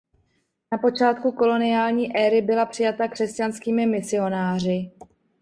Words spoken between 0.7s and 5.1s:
Na počátku koloniální éry byla přijata křesťanskými misionáři.